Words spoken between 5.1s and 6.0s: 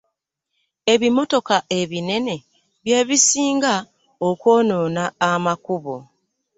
amakubo.